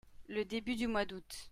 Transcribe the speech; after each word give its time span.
Le 0.29 0.45
début 0.45 0.75
du 0.75 0.87
mois 0.87 1.05
d'août. 1.05 1.47